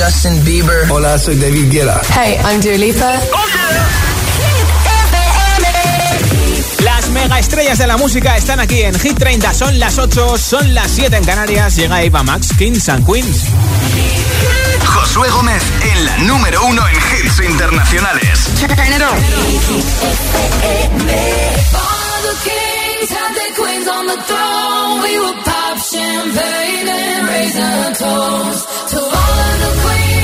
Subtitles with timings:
[0.00, 0.90] Justin Bieber.
[0.90, 2.00] Hola, soy David Guetta.
[2.14, 3.20] Hey, I'm Dua Lipa.
[6.82, 9.52] Las mega estrellas de la música están aquí en Hit 30.
[9.52, 11.76] Son las 8, son las 7 en Canarias.
[11.76, 13.42] Llega Eva Max, Kings and Queens.
[14.86, 15.62] Josué Gómez
[15.92, 18.48] en la número uno en hits internacionales.
[18.58, 19.18] Turn it on.
[22.42, 25.02] Kings had their queens on the throne.
[25.02, 29.19] We will pop champagne and raise a toast to
[29.82, 30.19] all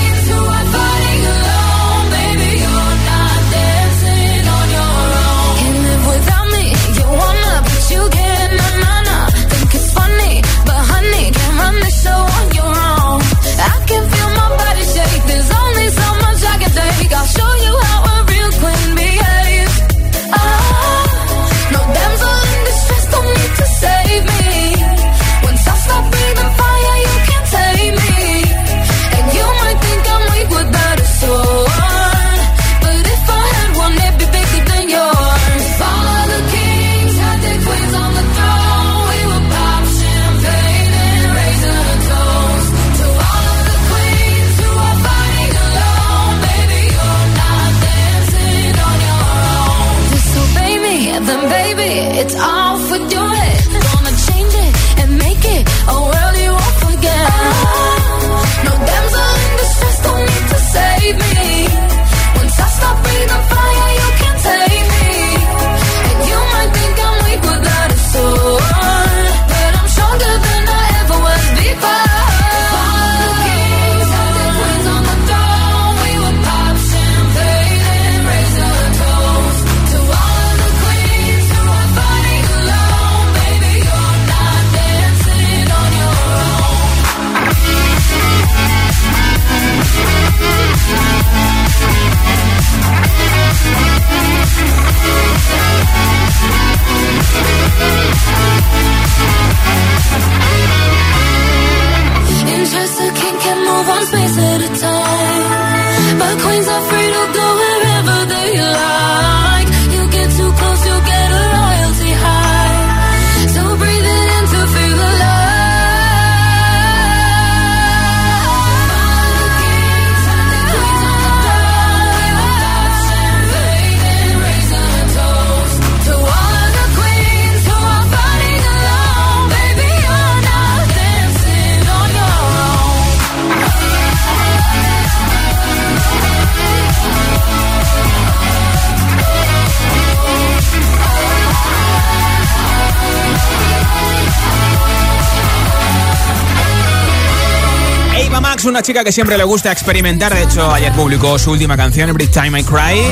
[148.87, 150.33] chica que siempre le gusta experimentar.
[150.33, 153.03] De hecho, ayer publicó su última canción, Every Time I Cry,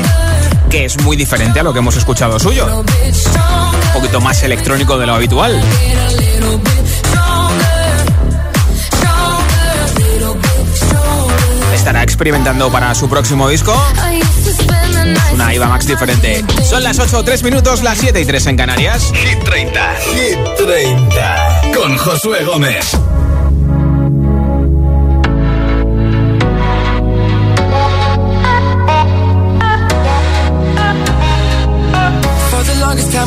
[0.69, 2.65] que es muy diferente a lo que hemos escuchado suyo.
[2.79, 5.61] Un poquito más electrónico de lo habitual.
[11.73, 13.75] Estará experimentando para su próximo disco.
[15.33, 16.45] Una Eva Max diferente.
[16.63, 19.11] Son las 8 o 3 minutos, las 7 y 3 en Canarias.
[19.13, 19.95] Hit 30.
[20.13, 21.61] Hit 30.
[21.75, 22.97] Con Josué Gómez.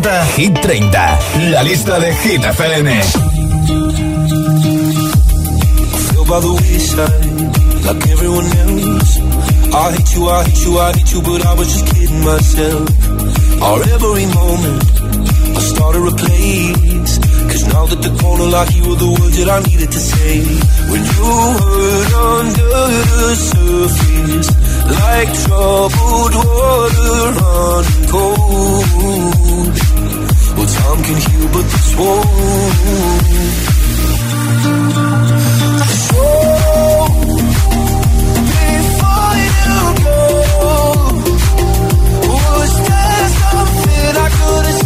[0.00, 1.18] presenta Hit 30,
[1.50, 2.88] la lista de Hit FM.
[6.28, 9.18] by the wayside, like everyone else.
[9.72, 12.88] I hate you, I hate you, I hate you, but I was just kidding myself.
[13.62, 14.82] Our every moment,
[15.56, 17.18] I started a place.
[17.46, 20.42] Cause now that the corner like you were the words that I needed to say.
[20.90, 21.30] When you
[21.62, 22.12] hurt
[22.42, 22.70] under
[23.22, 24.48] the surface,
[24.88, 29.74] like troubled water running cold.
[30.56, 32.26] Well, time can heal, but this won't.
[36.06, 36.24] So,
[38.52, 40.20] before you go,
[42.32, 44.85] was there something I could have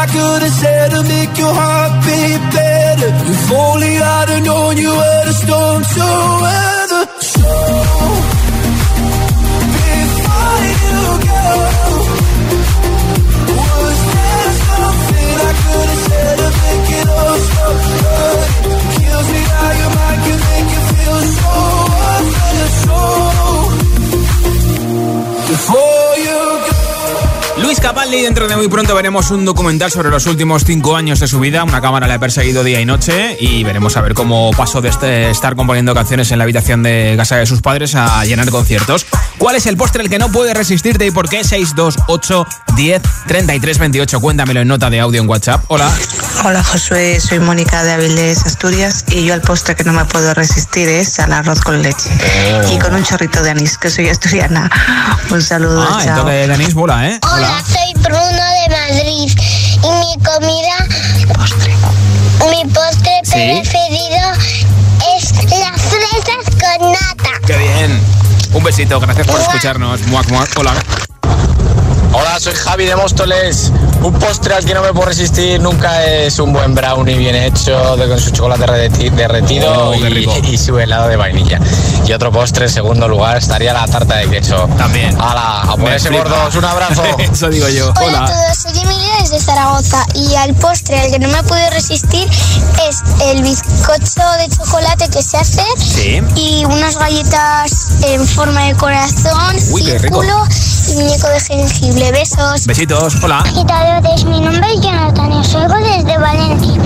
[0.04, 3.08] I could have said to make your heart beat better.
[3.32, 5.03] If only I'd have known you.
[27.84, 28.22] Capaldi.
[28.22, 31.66] Dentro de muy pronto veremos un documental sobre los últimos cinco años de su vida.
[31.66, 34.88] Una cámara le ha perseguido día y noche y veremos a ver cómo pasó de
[34.88, 39.06] este, estar componiendo canciones en la habitación de casa de sus padres a llenar conciertos.
[39.38, 41.44] ¿Cuál es el postre el que no puede resistirte y por qué?
[41.44, 44.20] 628 10 33 28.
[44.22, 45.64] Cuéntamelo en nota de audio en WhatsApp.
[45.68, 45.92] Hola.
[46.46, 50.34] Hola Josué, soy Mónica de Avilés, Asturias y yo al postre que no me puedo
[50.34, 52.10] resistir es al arroz con leche
[52.54, 52.74] Oh.
[52.74, 54.70] y con un chorrito de anís, que soy asturiana.
[55.30, 56.20] Un saludo, Ah, el chao.
[56.22, 57.20] toque de Denis bola, ¿eh?
[57.34, 59.32] Hola, soy Bruno de Madrid
[59.84, 61.74] y mi comida, Postre.
[62.52, 63.62] mi postre Sí.
[63.62, 64.32] preferido
[65.18, 67.40] es las fresas con nata.
[67.48, 68.23] ¡Qué bien!
[68.54, 70.06] Un besito, gracias por escucharnos.
[70.08, 70.50] Muac, muac.
[70.58, 70.74] Hola.
[72.14, 73.72] Hola, soy Javi de Móstoles.
[74.04, 77.96] Un postre al que no me puedo resistir nunca es un buen brownie bien hecho,
[77.96, 79.96] de, con su chocolate derreti- derretido Oh,
[80.44, 81.60] y, su helado de vainilla.
[82.06, 84.68] Y otro postre, en segundo lugar, estaría la tarta de queso.
[84.78, 85.16] También.
[85.20, 85.62] ¡Hala!
[85.62, 87.04] A ponerse gordos, un abrazo.
[87.18, 87.92] Eso digo yo.
[87.96, 88.26] Hola a Hola.
[88.26, 92.28] todos, soy Emilia desde Zaragoza y al postre al que no me he podido resistir
[92.90, 96.22] es el bizcocho de chocolate que se hace Sí.
[96.36, 100.44] y unas galletas en forma de corazón, Uy, círculo
[100.90, 102.03] y muñeco de jengibre.
[102.12, 102.68] Besos.
[102.68, 103.24] Besitos.
[103.24, 103.40] Hola.
[103.40, 106.82] Agitadores, mi nombre es Jonathan y os oigo desde Valencia.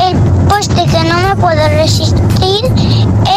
[0.00, 2.64] El postre que no me puedo resistir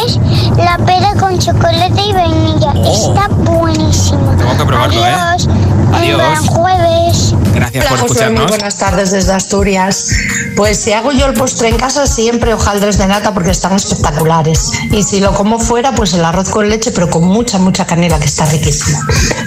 [0.06, 0.20] es
[0.58, 2.74] la pera con chocolate y vainilla.
[2.76, 3.10] Oh.
[3.10, 4.36] Está buenísimo.
[4.38, 5.14] Tengo que probarlo, ¿eh?
[5.14, 5.48] Adiós.
[5.94, 6.12] Adiós.
[6.12, 7.34] Un gran jueves.
[7.54, 8.42] Gracias Hola, por Josué, escucharnos.
[8.42, 10.12] Muy buenas tardes desde Asturias.
[10.56, 14.72] Pues si hago yo el postre en casa, siempre hojaldres de nata porque están espectaculares.
[14.92, 18.20] Y si lo como fuera, pues el arroz con leche, pero con mucha, mucha canela,
[18.20, 19.00] que está riquísimo.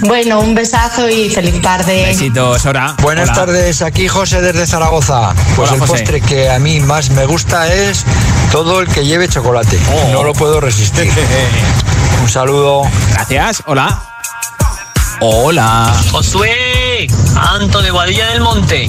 [0.03, 2.07] Bueno, un besazo y feliz tarde.
[2.07, 2.65] Besitos.
[3.03, 3.35] Buenas Hola.
[3.35, 5.35] tardes, aquí José desde Zaragoza.
[5.55, 5.93] Pues Hola, el José.
[5.93, 8.05] postre que a mí más me gusta es
[8.53, 9.79] todo el que lleve chocolate.
[9.93, 10.13] Oh.
[10.13, 11.11] No lo puedo resistir.
[12.23, 12.83] Un saludo.
[13.15, 13.63] Gracias.
[13.67, 14.03] Hola.
[15.21, 15.93] Hola.
[16.13, 18.89] Josué, Anto de Guadilla del Monte.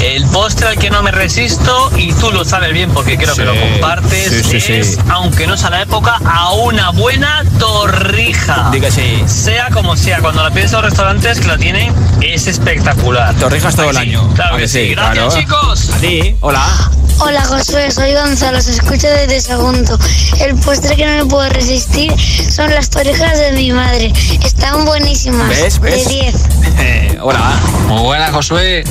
[0.00, 3.40] El postre al que no me resisto y tú lo sabes bien porque creo Sí,
[3.40, 4.96] que lo compartes sí, sí, es, sí.
[5.10, 8.68] aunque no sea la época, a una buena torrija.
[8.70, 9.24] Di que sí.
[9.26, 13.34] Sea como sea, cuando la pienso en los restaurantes que la tienen, es espectacular.
[13.36, 14.28] Torrijas todo el año.
[14.34, 14.90] Claro ¿A que sí.
[14.90, 15.40] Gracias, Claro.
[15.40, 15.90] chicos.
[15.94, 16.36] A ti.
[16.40, 16.90] Hola.
[17.18, 19.98] Hola Josué, soy Gonzalo, os escucho desde Segundo.
[20.38, 22.12] El postre que no me puedo resistir
[22.50, 24.12] son las torrijas de mi madre.
[24.44, 25.48] Están buenísimas.
[25.48, 25.80] ¿Ves?
[25.80, 26.08] ¿Ves?
[26.08, 26.34] De 10.
[26.78, 27.58] Eh, hola.
[27.88, 28.84] Muy buenas, Josué.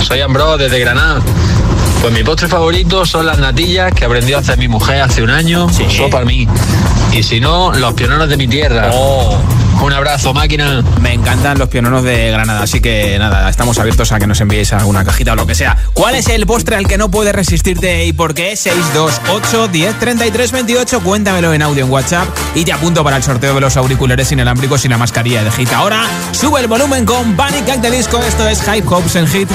[0.00, 1.20] Soy Ambro desde Granada.
[2.02, 5.30] Pues mi postre favorito son las natillas que aprendió a hacer mi mujer hace un
[5.30, 5.84] año, Sí.
[5.88, 6.48] solo para mí.
[7.12, 8.90] Y si no, los pioneros de mi tierra.
[8.92, 9.38] Oh.
[9.82, 10.82] Un abrazo, máquina.
[11.00, 14.72] Me encantan los piononos de Granada, así que nada, estamos abiertos a que nos enviéis
[14.72, 15.76] alguna cajita o lo que sea.
[15.92, 18.56] ¿Cuál es el postre al que no puedes resistirte y por qué?
[18.56, 23.54] 628 10 33 28, cuéntamelo en audio en WhatsApp y te apunto para el sorteo
[23.54, 25.72] de los auriculares inalámbricos y la mascarilla de Hit.
[25.72, 29.48] Ahora sube el volumen con Panic At the Disco, esto es Hype Hopes en Hit.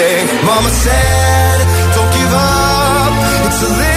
[0.00, 0.46] Everything.
[0.46, 1.58] Mama said,
[1.94, 3.12] don't give up,
[3.46, 3.89] it's a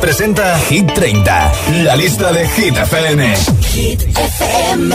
[0.00, 1.52] presenta Hit 30,
[1.84, 3.20] la lista de Hit FM.
[3.74, 4.94] Hit FM.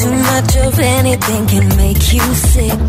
[0.00, 2.86] Too much of anything can make you sick.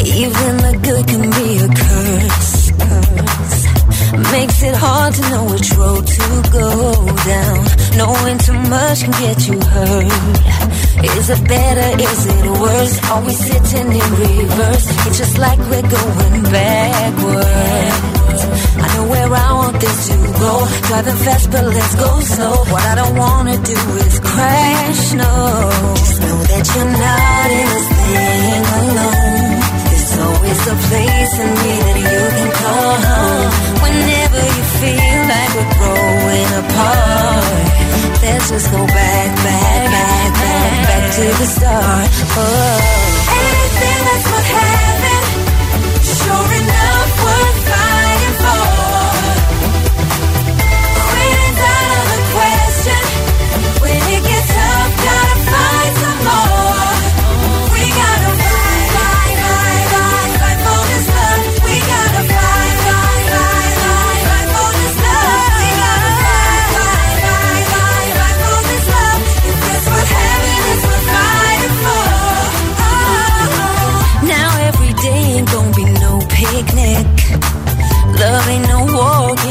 [0.00, 2.72] Even the good can be a curse.
[2.82, 3.62] curse.
[4.32, 7.60] Makes it hard to know which road to go down.
[7.98, 10.75] Knowing too much can get you hurt.
[11.18, 11.88] Is it better?
[12.02, 12.94] Is it worse?
[13.10, 14.86] Are we sitting in reverse?
[15.06, 18.42] It's just like we're going backwards.
[18.84, 20.52] I know where I want this to go.
[20.88, 22.56] Driving fast, but let's go slow.
[22.72, 25.12] What I don't wanna do is crash.
[25.14, 25.32] No,
[25.96, 29.55] just know that you're not in this thing alone.
[30.46, 33.50] Always a place in me that you can call home.
[33.82, 37.66] Whenever you feel like we're growing apart,
[38.22, 42.08] let's just go back, back, back, back, back to the start.
[42.38, 42.78] Oh,
[43.42, 44.95] anything that's what heaven,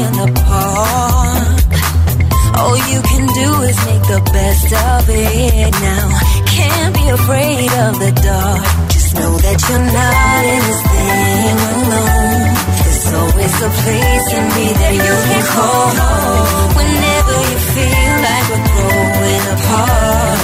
[0.04, 1.56] in the park.
[2.60, 6.06] All you can do is make the best of it now.
[6.56, 8.64] Can't be afraid of the dark.
[8.92, 12.52] Just know that you're not in this thing alone.
[12.84, 16.68] There's always a place in me that you can call home.
[16.80, 20.40] Whenever you feel like we're growing apart,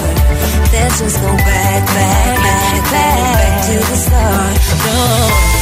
[0.73, 4.55] let's just go back, back, back, back, back to the start.
[4.85, 5.62] No.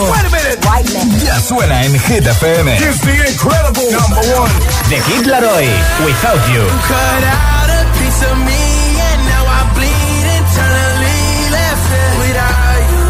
[0.00, 2.70] Último ya suena en Hit FM.
[2.78, 4.52] Here's the incredible number one.
[4.88, 5.68] The Hit Laroy,
[6.04, 6.64] Without You.
[6.88, 8.62] Cut out a piece of me
[9.10, 13.04] and now I bleed internally left it without you,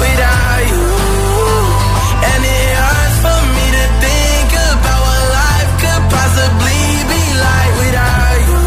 [0.00, 0.84] without you.
[2.30, 8.38] And it hurts for me to think about what life could possibly be like without
[8.48, 8.60] you.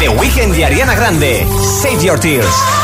[0.00, 1.46] The Weeknd y Ariana Grande,
[1.82, 2.18] Save Your.
[2.18, 2.83] Tears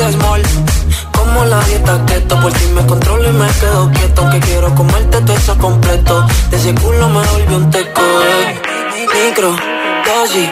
[0.00, 4.22] Como la dieta keto, por ti me controlo y me quedo quieto.
[4.22, 6.26] Aunque quiero comerte todo eso completo.
[6.50, 8.62] De ese culo me volvió un teco, eh.
[9.26, 9.50] Micro,
[10.06, 10.48] dosis,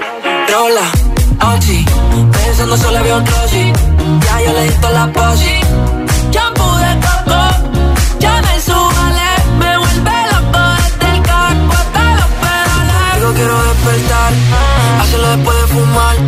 [0.52, 1.86] rola, oxi.
[2.30, 3.72] Pensando solo había un glossy.
[4.20, 5.60] Ya yo le di toda la posi.
[6.30, 7.40] Shampoo de coco,
[8.20, 9.30] ya me subale,
[9.60, 13.14] me vuelve loco desde el carro hasta los pedales.
[13.16, 14.32] Digo quiero despertar,
[15.00, 16.27] hacerlo después de fumar.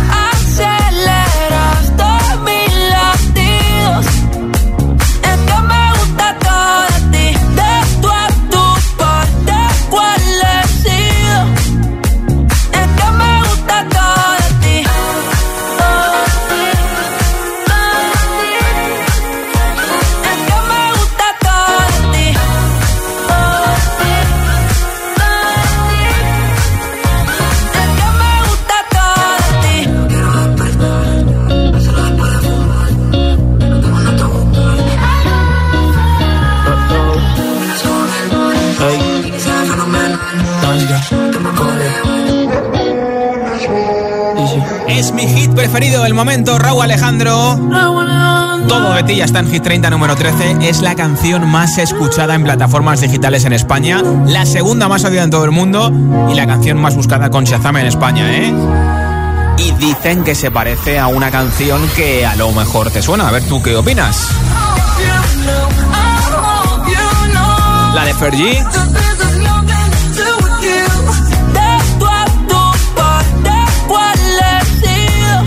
[47.11, 48.67] Alejandro.
[48.67, 50.57] Todo de ti ya está en Hit 30 número 13.
[50.61, 55.29] Es la canción más escuchada en plataformas digitales en España, la segunda más odiada en
[55.29, 55.91] todo el mundo
[56.31, 58.53] y la canción más buscada con Shazam en España, ¿eh?
[59.57, 63.27] Y dicen que se parece a una canción que a lo mejor te suena.
[63.27, 64.29] A ver, ¿tú qué opinas?
[67.93, 68.63] La de Fergie.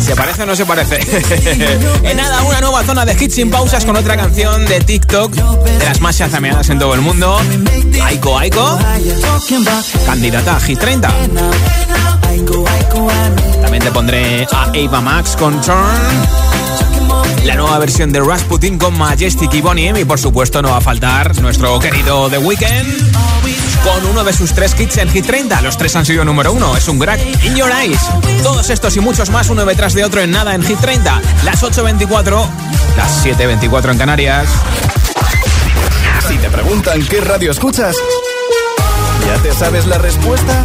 [0.04, 0.98] ¿Se parece o no se parece?
[2.02, 5.84] en nada, una nueva zona de hits sin pausas con otra canción de TikTok de
[5.84, 7.40] las más chazameadas en todo el mundo.
[8.02, 8.78] Aiko Aiko,
[10.04, 11.08] candidata a Hit 30.
[13.62, 15.76] También te pondré a Ava Max con Turn.
[17.44, 19.92] La nueva versión de Rasputin con Majestic y Bonnie.
[20.00, 23.14] Y por supuesto no va a faltar nuestro querido The Weeknd
[23.84, 25.60] con uno de sus tres kits en Hit 30.
[25.60, 26.76] Los tres han sido número uno.
[26.76, 27.20] Es un crack.
[27.44, 28.00] In Your Eyes.
[28.42, 31.20] Todos estos y muchos más, uno detrás de otro en nada en Hit 30.
[31.44, 32.46] Las 8.24,
[32.96, 34.48] las 7.24 en Canarias.
[36.26, 37.94] Si te preguntan qué radio escuchas,
[39.26, 40.64] ¿ya te sabes la respuesta?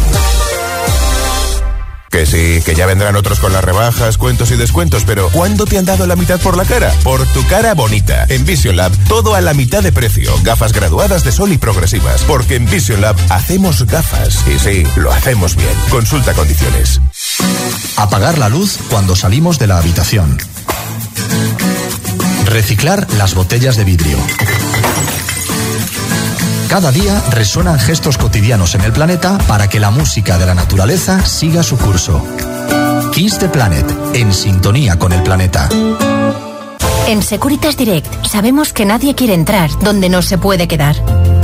[2.11, 5.77] Que sí, que ya vendrán otros con las rebajas, cuentos y descuentos, pero ¿cuándo te
[5.77, 6.93] han dado la mitad por la cara?
[7.03, 8.25] Por tu cara bonita.
[8.27, 10.33] En Vision Lab, todo a la mitad de precio.
[10.43, 12.23] Gafas graduadas de sol y progresivas.
[12.23, 14.45] Porque en Vision Lab hacemos gafas.
[14.45, 15.73] Y sí, lo hacemos bien.
[15.89, 16.99] Consulta condiciones.
[17.95, 20.37] Apagar la luz cuando salimos de la habitación.
[22.45, 24.17] Reciclar las botellas de vidrio.
[26.71, 31.25] Cada día resuenan gestos cotidianos en el planeta para que la música de la naturaleza
[31.25, 32.25] siga su curso.
[33.11, 35.67] Kiss the Planet, en sintonía con el planeta.
[37.09, 40.95] En Securitas Direct sabemos que nadie quiere entrar donde no se puede quedar.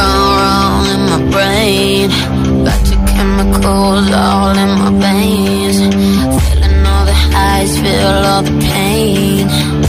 [0.00, 2.08] Gone wrong in my brain.
[2.64, 5.78] Got your chemicals all in my veins.
[6.44, 9.79] Feeling all the highs, feel all the pain.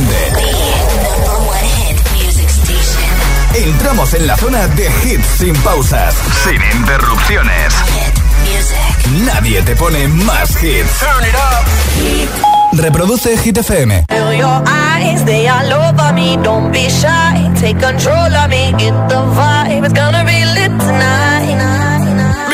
[0.00, 0.50] Inteligente.
[3.54, 7.74] Entramos en la zona de hits sin pausas, sin interrupciones.
[9.24, 11.04] Nadie te pone más hits.
[12.72, 14.04] Reproduce Hit FM.
[14.08, 16.36] Feel your eyes, they all over me.
[16.42, 18.72] Don't be shy, take control of me.
[18.78, 21.39] Get the vibe, it's gonna be lit tonight.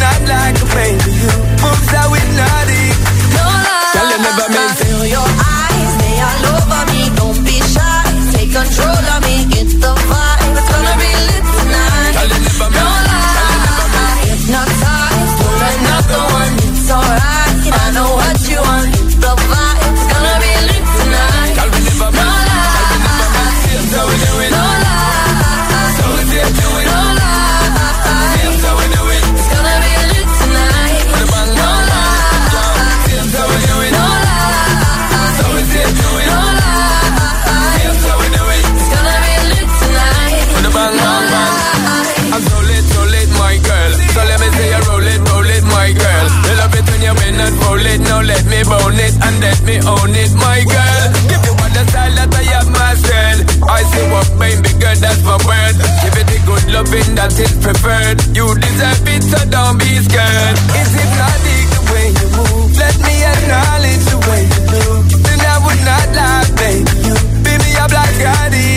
[0.00, 1.12] not like a baby.
[1.22, 1.32] You
[1.62, 2.94] moves how hypnotic.
[3.36, 4.84] No lie, Girl, you never meant to.
[4.84, 7.02] feel your eyes, they all over me.
[7.18, 8.02] Don't be shy,
[8.34, 9.27] take control of me.
[56.88, 58.18] Loving that is preferred.
[58.36, 60.56] You deserve it, so don't be scared.
[60.80, 62.76] Is it not the way you move?
[62.76, 64.84] Let me acknowledge the way you do.
[65.22, 66.88] Then I would not lie, baby.
[67.04, 68.67] You beat me up like I did.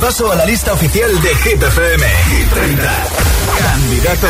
[0.00, 2.02] Repaso a la lista oficial de Hit FM.
[2.30, 2.90] Hit 30.
[3.58, 4.26] Candidato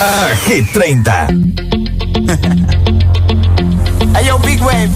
[0.00, 1.28] a Hit 30.
[4.14, 4.90] Hey yo, big wave.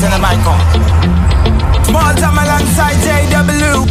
[0.00, 1.84] Turn the mic on.
[1.84, 3.86] Small time alongside JW.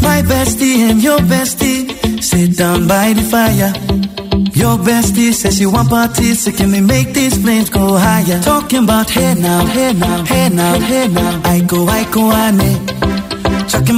[0.00, 1.86] My bestie and your bestie
[2.22, 3.72] sit down by the fire.
[4.54, 8.40] Your bestie says she want parties, so can we make these flames go higher?
[8.40, 11.40] Talking about hey now, hey now, hey now, hey now.
[11.44, 12.98] I go, I go, ane.
[12.98, 13.17] Chucking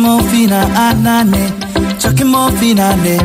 [0.01, 2.01] more fina, anane.
[2.01, 3.17] Chucking more fina, ne.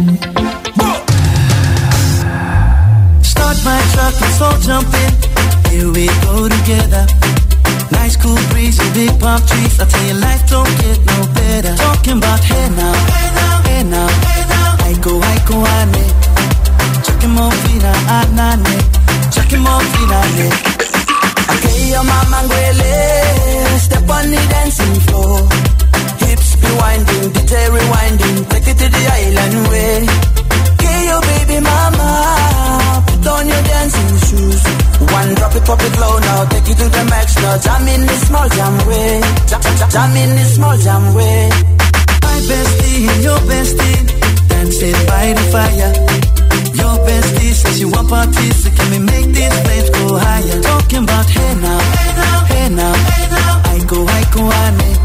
[3.21, 5.13] Start my truck, let's all jump in.
[5.71, 7.05] Here we go together.
[7.91, 9.79] Nice cool breeze and big palm trees.
[9.79, 11.75] I tell you, life don't get no better.
[11.75, 14.87] Talking about hey now, hey now, hey now, hey now.
[14.87, 16.05] I go, I go, ane.
[17.05, 18.77] Chucking more fina, anane.
[19.33, 20.47] Chucking more fina, ne.
[21.53, 22.39] Okay, your mama.
[23.79, 25.84] Step on the dancing floor.
[26.25, 28.37] Hips be winding, DJ rewinding.
[28.49, 29.93] Take it to the island way.
[30.73, 32.09] Okay, your baby mama.
[33.07, 34.61] Put on your dancing shoes.
[35.11, 36.45] One drop it, pop it low now.
[36.49, 37.57] Take it to the max now.
[37.57, 39.21] Jam in the small jam way.
[39.49, 41.49] Jam, jam, jam in the small jam way.
[42.23, 44.01] My bestie your bestie
[44.49, 45.93] dancing by the fire.
[46.79, 50.61] Your bestie says she want parties, so can we make these flames go higher?
[50.61, 53.61] Talking about hey now, hey now, hey now, hey now.
[53.65, 54.95] I go, I go, ane.
[54.95, 55.04] Chucking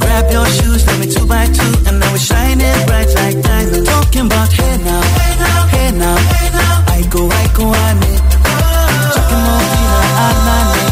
[0.00, 3.88] Grab your shoes, let me two by two, and now we're shining bright like diamonds.
[3.88, 6.94] Talking about hey now, hey now, hey now, hey now.
[6.96, 8.12] I go, I go, ane.
[9.14, 9.96] Chucking more fina,
[10.26, 10.82] anane.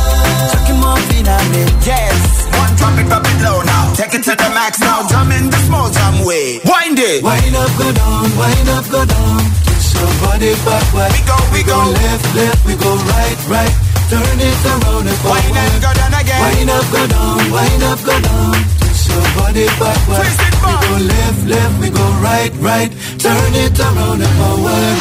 [0.52, 1.36] Chucking more fina.
[1.84, 5.32] Yes, one drop it, drop it low now Take it to the max now, jam
[5.32, 9.40] in the small jam way Wind it Wind up, go down, wind up, go down.
[9.64, 11.10] Twist your body backward.
[11.12, 11.78] We go, we go.
[11.90, 13.89] left, left, we go right, right.
[14.11, 15.38] Turn it around and forward.
[15.38, 18.54] Wind up, go down again Wind up, go down, wind up, go down.
[18.82, 20.18] Twist your body backward.
[20.18, 22.90] Twist it We go left, left, we go right, right.
[23.22, 24.98] Turn it around and forward.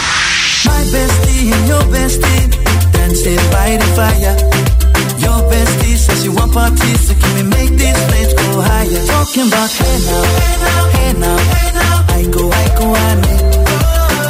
[0.69, 2.53] My bestie and your bestie
[2.93, 4.35] dancing by the fire.
[5.25, 9.05] Your bestie says she want parties, so can we make these flames go higher?
[9.09, 11.95] Talking about hey now, hey now, hey now, hey now.
[12.13, 13.35] I go, I go, ane.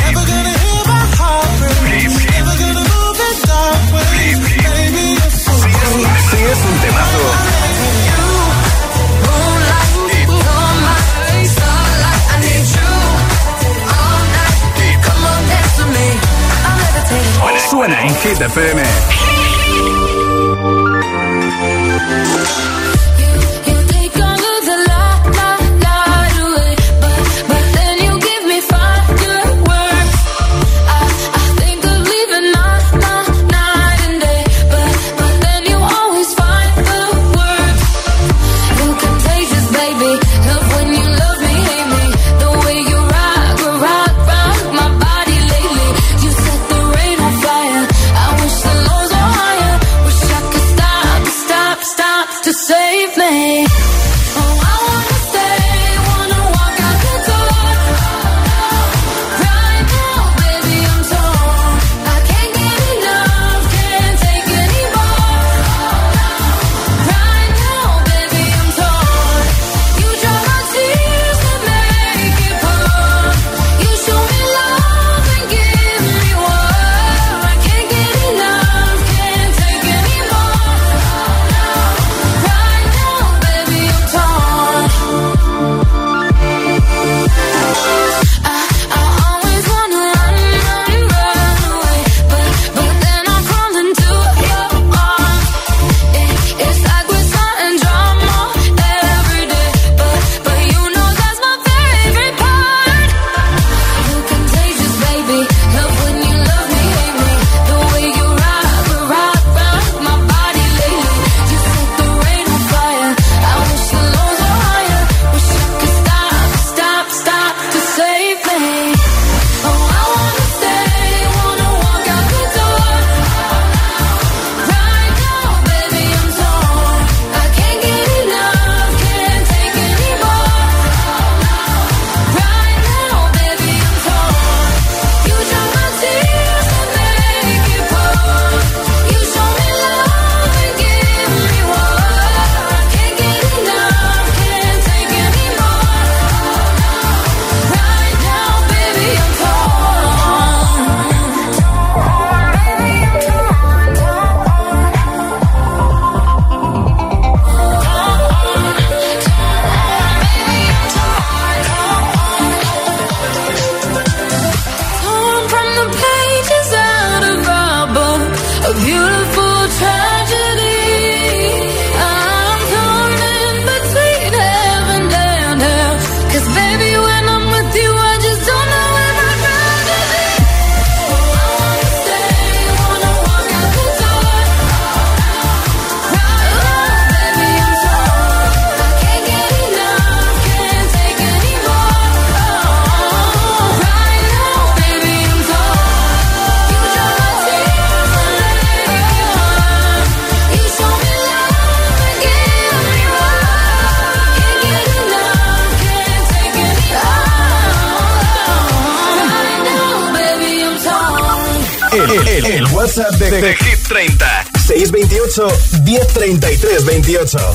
[0.00, 2.04] Never gonna hear my heart break.
[2.32, 4.38] Never gonna move in dark ways.
[4.66, 6.04] Baby, you're so cool.
[6.28, 7.24] Si es un temazo.
[17.70, 18.82] Suena en Hit FM.
[20.42, 20.64] Thank
[22.84, 22.89] you.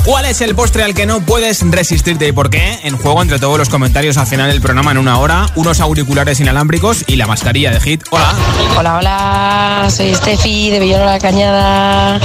[0.06, 2.80] ¿Cuál es el postre al que no puedes resistirte y por qué?
[2.84, 6.40] En juego entre todos los comentarios al final del programa en una hora, unos auriculares
[6.40, 8.04] inalámbricos y la mascarilla de Hit.
[8.12, 8.34] Hola.
[8.78, 12.20] Hola, hola, soy Steffi de de la Cañada.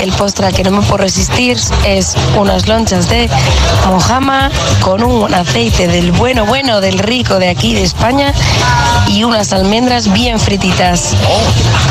[0.00, 3.28] El postre al que no me puedo resistir es unas lonchas de
[3.86, 4.50] mojama
[4.80, 8.32] con un aceite del bueno, bueno, del rico de aquí de España
[9.08, 11.14] y unas almendras bien frititas.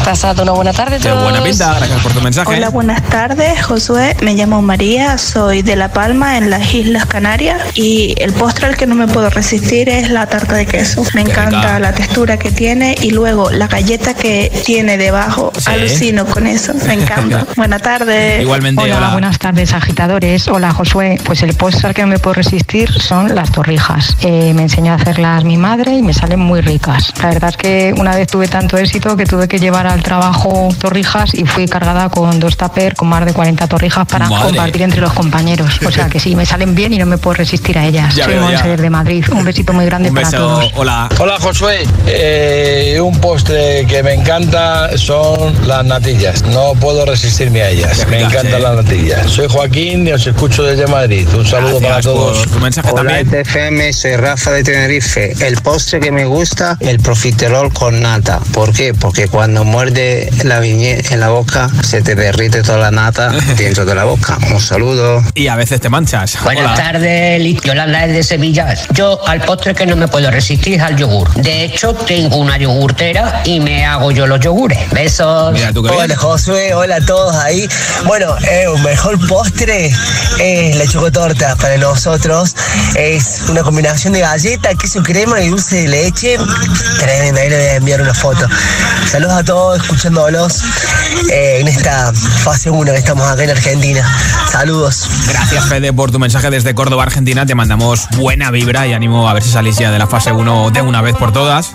[0.03, 1.23] Pasado una buena tarde a Qué todos.
[1.23, 2.55] buena pinta, gracias por tu mensaje.
[2.55, 4.15] Hola, buenas tardes, Josué.
[4.21, 7.61] Me llamo María, soy de La Palma, en las Islas Canarias.
[7.75, 11.03] Y el postre al que no me puedo resistir es la tarta de queso.
[11.13, 15.53] Me encanta la textura que tiene y luego la galleta que tiene debajo.
[15.65, 17.45] Alucino con eso, me encanta.
[17.55, 18.45] Buenas tardes.
[18.45, 20.47] Hola, buenas tardes, agitadores.
[20.47, 21.17] Hola, Josué.
[21.23, 24.17] Pues el postre al que no me puedo resistir son las torrijas.
[24.21, 27.02] Eh, me enseñó a hacerlas mi madre y me salen muy ricas.
[27.21, 30.69] La verdad es que una vez tuve tanto éxito que tuve que llevar al trabajo
[30.79, 34.47] torrijas y fui cargada con dos tupper con más de 40 torrijas para Madre.
[34.47, 35.79] compartir entre los compañeros.
[35.85, 38.15] O sea que sí, me salen bien y no me puedo resistir a ellas.
[38.15, 38.49] Ya Soy veo, ya.
[38.57, 39.25] Monse desde Madrid.
[39.31, 40.71] Un besito muy grande para todos.
[40.75, 41.09] hola.
[41.19, 46.43] Hola Josué, Eh, un postre que me encanta son las natillas.
[46.43, 48.05] No puedo resistirme a ellas.
[48.09, 49.29] Me encantan las natillas.
[49.29, 51.27] Soy Joaquín y os escucho desde Madrid.
[51.35, 52.45] Un saludo para todos.
[52.91, 55.33] Hola ITFM, soy Rafa de Tenerife.
[55.45, 58.39] El postre que me gusta, el profiterol con nata.
[58.53, 58.93] ¿Por qué?
[58.93, 63.83] Porque cuando muerde la viñe en la boca, se te derrite toda la nata dentro
[63.83, 64.37] de la boca.
[64.51, 65.23] Un saludo.
[65.33, 66.37] Y a veces te manchas.
[66.43, 66.75] Buenas Hola.
[66.75, 67.61] tardes.
[67.63, 68.75] Yolanda es de Sevilla.
[68.93, 71.33] Yo al postre que no me puedo resistir es al yogur.
[71.33, 74.77] De hecho, tengo una yogurtera y me hago yo los yogures.
[74.91, 75.59] Besos.
[75.75, 77.67] Hola Josué, hola a todos ahí.
[78.05, 79.91] Bueno, eh, un mejor postre
[80.39, 82.55] es la chocotorta para nosotros.
[82.95, 86.37] Es una combinación de galleta, queso crema y dulce de leche.
[86.99, 88.47] Tremenda, ahí le enviar una foto.
[89.09, 90.63] Saludos a todos, escuchándolos
[91.31, 94.03] eh, en esta fase 1 que estamos acá en Argentina.
[94.51, 95.07] Saludos.
[95.27, 97.45] Gracias, Fede, por tu mensaje desde Córdoba, Argentina.
[97.45, 100.71] Te mandamos buena vibra y ánimo a ver si salís ya de la fase 1
[100.71, 101.71] de una vez por todas.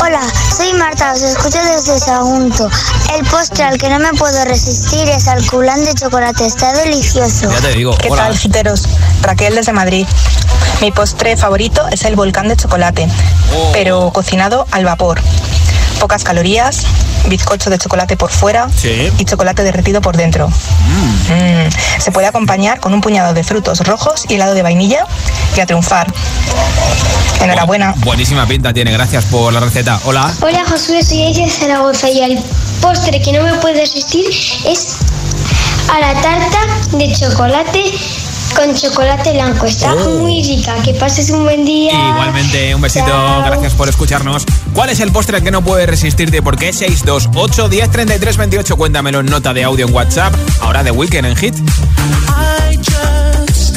[0.00, 0.20] Hola,
[0.56, 2.68] soy Marta, os escucho desde Sagunto.
[3.16, 7.50] El postre al que no me puedo resistir es al culán de chocolate, está delicioso.
[7.50, 8.24] Ya te digo, ¿Qué hola.
[8.24, 8.84] tal, giteros?
[9.22, 10.06] Raquel desde Madrid.
[10.80, 13.08] Mi postre favorito es el volcán de chocolate,
[13.56, 13.70] Oh.
[13.72, 15.20] pero cocinado al vapor.
[16.00, 16.82] Pocas calorías,
[17.26, 19.10] bizcocho de chocolate por fuera Sí.
[19.18, 20.48] y chocolate derretido por dentro.
[20.48, 22.00] Mm.
[22.00, 25.04] Se puede acompañar con un puñado de frutos rojos y helado de vainilla
[25.56, 26.12] y a triunfar.
[27.42, 27.94] Enhorabuena.
[27.98, 30.00] Buenísima pinta tiene, gracias por la receta.
[30.04, 30.32] Hola.
[30.40, 32.38] Hola Josué, soy Aisha de Zaragoza y el
[32.80, 34.24] postre que no me puede resistir
[34.66, 34.96] es
[35.92, 36.58] a la tarta
[36.96, 37.84] de chocolate
[38.54, 39.66] con chocolate blanco.
[39.66, 40.18] Está Oh.
[40.18, 40.74] muy rica.
[40.84, 41.92] Que pases un buen día.
[42.10, 43.42] Igualmente, un besito, Chao.
[43.44, 44.44] gracias por escucharnos.
[44.74, 46.42] ¿Cuál es el postre que no puedes resistirte?
[46.42, 46.72] ¿Por qué?
[46.72, 48.76] 628 10 33 28.
[48.76, 50.34] Cuéntamelo en nota de audio en WhatsApp.
[50.60, 51.54] Ahora de Weekend en Hit.
[51.56, 53.76] I just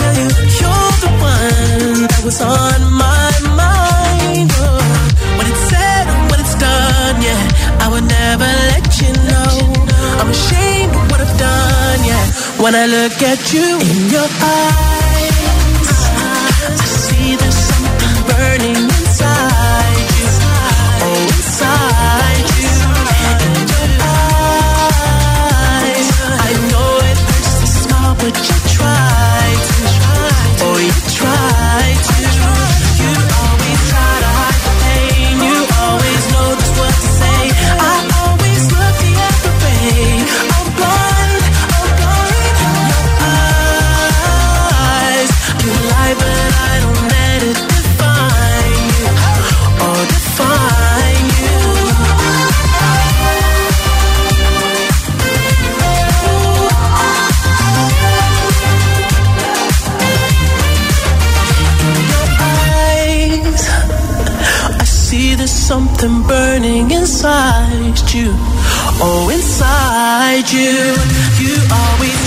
[0.00, 0.28] tell you
[0.60, 3.30] you're the one that was on my
[3.62, 4.80] mind, oh.
[5.36, 9.52] when it's said and when it's done, yeah, I would never let you know.
[10.20, 12.24] I'm ashamed of what I've done, yeah.
[12.62, 14.99] When I look at you in your eyes,
[68.14, 68.32] you.
[69.02, 70.94] Oh, inside you,
[71.38, 72.19] you always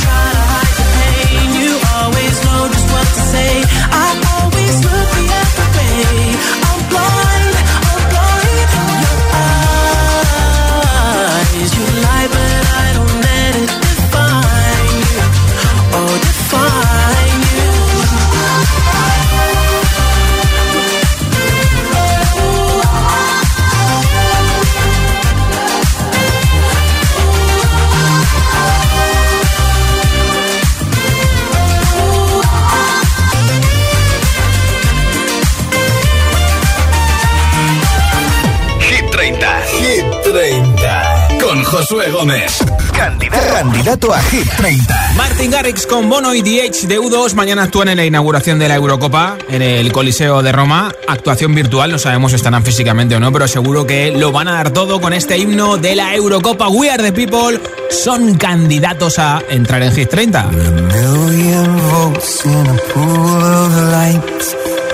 [41.74, 42.60] Josué Gómez.
[42.96, 45.14] Candidato, candidato a Hit 30.
[45.18, 48.76] Martin Garrix con Bono y DH de U2 mañana actúan en la inauguración de la
[48.76, 50.94] Eurocopa en el Coliseo de Roma.
[51.08, 54.54] Actuación virtual, no sabemos si estarán físicamente o no, pero seguro que lo van a
[54.54, 56.68] dar todo con este himno de la Eurocopa.
[56.70, 57.60] We are the people.
[57.90, 60.44] Son candidatos a entrar en Hit 30.
[60.52, 64.44] million volts in a pool of light.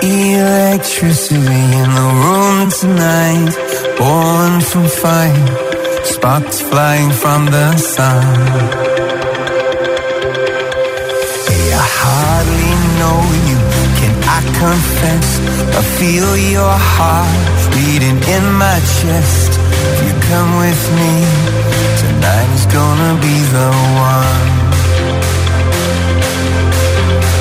[0.02, 3.54] Electricity in the room tonight.
[3.98, 5.79] Born from fire.
[6.04, 8.24] Sparks flying from the sun.
[11.48, 13.58] Hey, I hardly know you.
[14.00, 15.28] Can I confess?
[15.78, 17.30] I feel your heart
[17.74, 19.50] beating in my chest.
[19.92, 21.12] If you come with me,
[22.02, 23.70] tonight is gonna be the
[24.12, 24.50] one.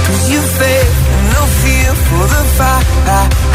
[0.06, 0.42] Cause you
[1.16, 3.49] and no fear for the fight.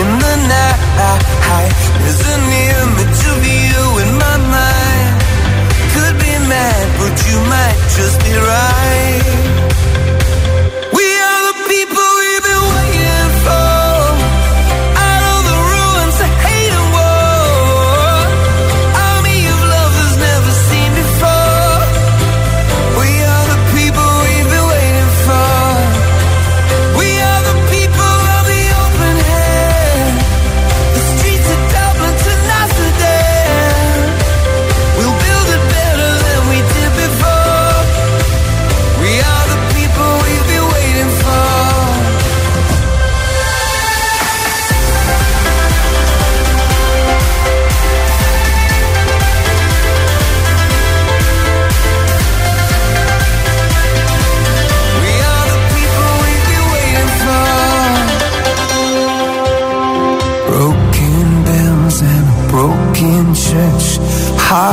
[0.00, 0.88] In the night.
[2.02, 2.22] There's
[4.02, 5.14] in my mind.
[5.94, 9.67] Could be mad, but you might just be right.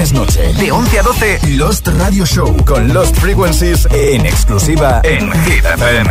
[0.00, 5.30] Viernes noche, de 11 a 12, Lost Radio Show con Lost Frequencies en exclusiva en
[5.44, 6.10] Hit FM.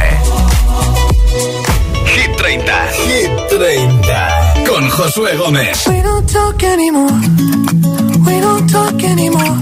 [2.06, 5.88] Hit 30, Hit 30, con Josué Gómez.
[5.88, 7.12] We don't talk anymore.
[8.28, 9.58] We don't talk anymore.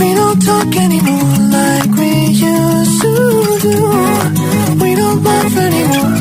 [0.00, 4.84] We don't talk anymore like we used to do.
[4.84, 6.18] We don't laugh anymore.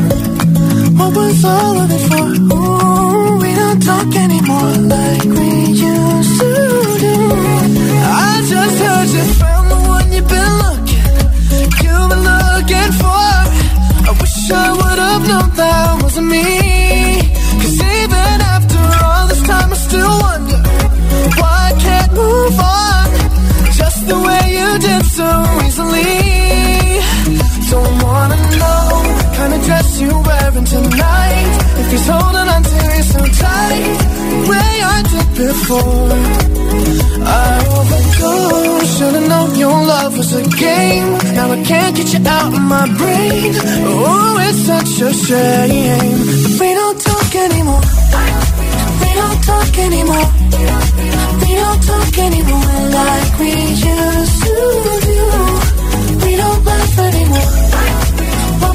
[0.97, 2.27] What was all of it for?
[2.53, 6.50] Ooh, we don't talk anymore like we used to
[8.63, 11.03] just heard you found the one you've been looking,
[11.83, 13.29] you've been looking for.
[14.09, 16.45] I wish I would have known that wasn't me.
[17.61, 20.59] Cause even after all this time, I still wonder
[21.39, 23.07] why I can't move on
[23.79, 25.27] just the way you did so
[25.65, 26.13] easily.
[27.71, 28.85] Don't wanna know
[29.37, 31.50] kind of dress you're wearing tonight
[31.91, 33.97] He's holding on to you so tight,
[34.49, 36.11] way I did before.
[37.23, 41.09] I overdosed, should've known your love was a game.
[41.35, 43.51] Now I can't get you out of my brain.
[43.91, 46.19] Oh, it's such a shame.
[46.61, 47.83] We don't talk anymore.
[49.01, 50.27] We don't talk anymore.
[51.43, 54.55] We don't talk anymore like we used to
[55.07, 55.60] do.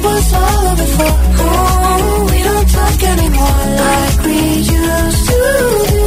[0.03, 1.13] Was all it for?
[1.39, 5.37] Oh, we don't talk anymore like we used to
[5.89, 6.06] do.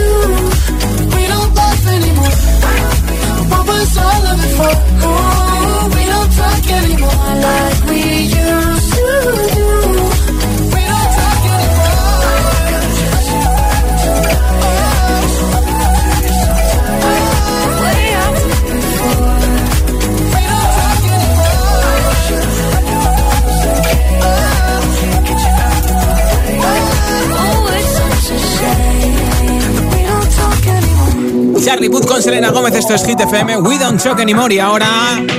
[3.67, 4.73] was all of it for?
[5.03, 9.60] Oh, we don't talk anymore like we used to do.
[31.63, 34.87] Charlie Puth con Selena Gómez, esto es Hit FM, We Don't Choke Anymore y ahora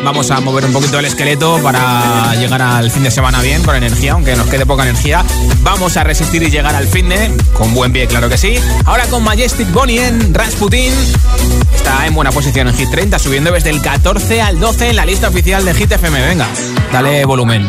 [0.04, 3.74] vamos a mover un poquito el esqueleto para llegar al fin de semana bien, con
[3.74, 5.24] energía, aunque nos quede poca energía.
[5.62, 8.54] Vamos a resistir y llegar al fin de, con buen pie, claro que sí.
[8.84, 10.92] Ahora con Majestic Bonnie en Rasputin,
[11.74, 15.04] está en buena posición en Hit 30, subiendo desde el 14 al 12 en la
[15.04, 16.46] lista oficial de Hit FM, venga,
[16.92, 17.68] dale volumen.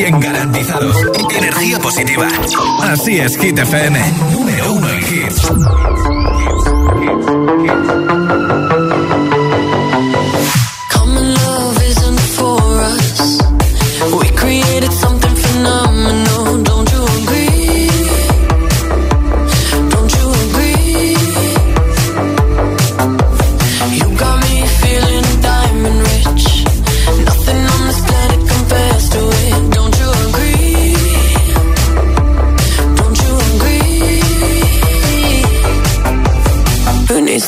[0.00, 0.96] 100% garantizados.
[1.36, 2.26] Energía positiva.
[2.84, 4.00] Así es, Hit FM.
[4.32, 5.42] Número uno en hits.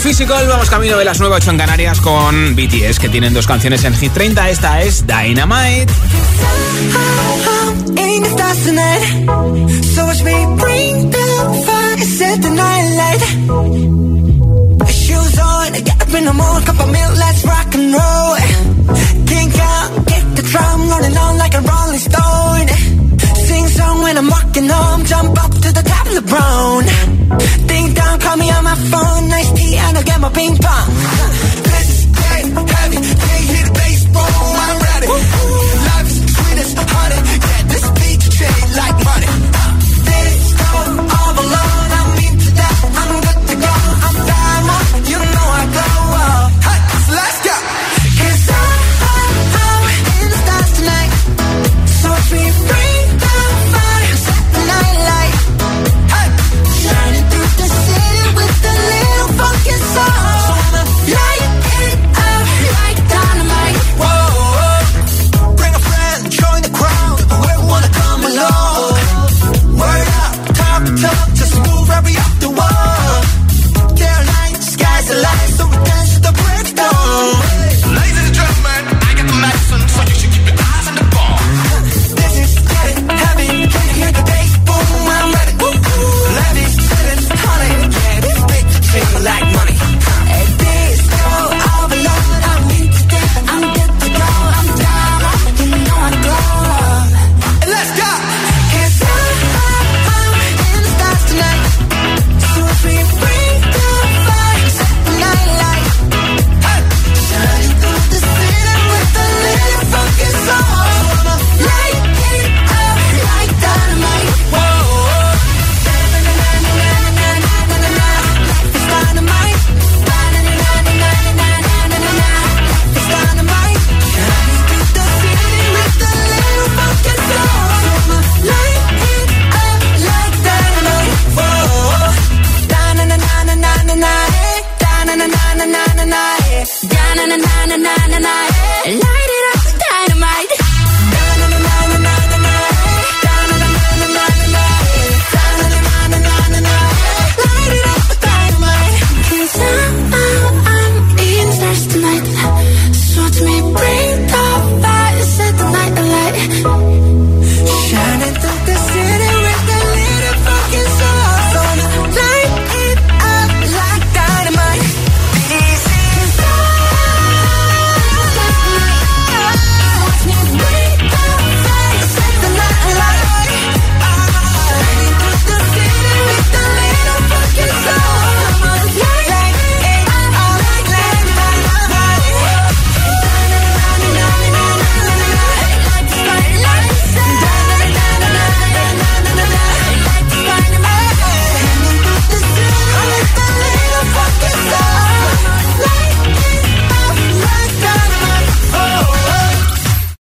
[0.00, 0.46] Physical.
[0.48, 4.12] Vamos camino de las 9.8 en Canarias con BTS, que tienen dos canciones en Hit
[4.12, 4.50] 30.
[4.50, 5.92] Esta es Dynamite.
[24.06, 25.04] when I'm walking home.
[25.04, 26.82] Jump up to the top of the brown.
[27.70, 29.22] Ding dong, call me on my phone.
[29.34, 30.88] Nice tea, and I'll get my ping pong.
[31.70, 32.98] This is heavy.
[33.24, 34.44] Can't hit the baseball.
[34.66, 35.06] I'm ready.
[35.90, 37.20] Life's sweet as honey.
[37.50, 39.05] Yeah, this beat you like